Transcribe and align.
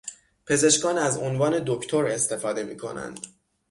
پزشکان 0.45 0.97
از 0.97 1.17
عنوان 1.17 1.63
"دکتر" 1.65 2.05
استفاده 2.05 2.63
میکنند. 2.63 3.19